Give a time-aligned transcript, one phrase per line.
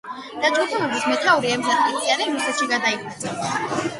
[0.43, 3.53] დაჯგუფებების მეთაური ემზარ კვიციანი რუსეთში გადაიხვეწა.